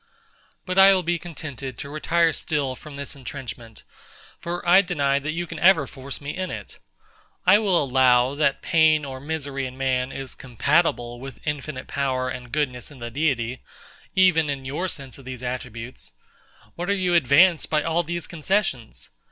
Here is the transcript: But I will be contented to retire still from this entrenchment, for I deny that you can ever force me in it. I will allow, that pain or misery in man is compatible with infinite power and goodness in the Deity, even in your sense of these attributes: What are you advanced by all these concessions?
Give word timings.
But 0.65 0.79
I 0.79 0.95
will 0.95 1.03
be 1.03 1.19
contented 1.19 1.77
to 1.77 1.87
retire 1.87 2.33
still 2.33 2.75
from 2.75 2.95
this 2.95 3.15
entrenchment, 3.15 3.83
for 4.39 4.67
I 4.67 4.81
deny 4.81 5.19
that 5.19 5.29
you 5.33 5.45
can 5.45 5.59
ever 5.59 5.85
force 5.85 6.19
me 6.19 6.35
in 6.35 6.49
it. 6.49 6.79
I 7.45 7.59
will 7.59 7.83
allow, 7.83 8.33
that 8.33 8.63
pain 8.63 9.05
or 9.05 9.19
misery 9.19 9.67
in 9.67 9.77
man 9.77 10.11
is 10.11 10.33
compatible 10.33 11.19
with 11.19 11.39
infinite 11.45 11.85
power 11.85 12.29
and 12.29 12.51
goodness 12.51 12.89
in 12.89 12.97
the 12.97 13.11
Deity, 13.11 13.61
even 14.15 14.49
in 14.49 14.65
your 14.65 14.87
sense 14.87 15.19
of 15.19 15.25
these 15.25 15.43
attributes: 15.43 16.13
What 16.73 16.89
are 16.89 16.95
you 16.95 17.13
advanced 17.13 17.69
by 17.69 17.83
all 17.83 18.01
these 18.01 18.25
concessions? 18.25 19.11